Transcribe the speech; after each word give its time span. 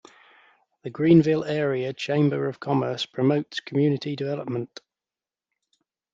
The 0.81 0.89
Greenville 0.89 1.43
Area 1.43 1.93
Chamber 1.93 2.47
of 2.49 2.59
Commerce 2.59 3.05
promotes 3.05 3.59
community 3.59 4.15
development. 4.15 4.79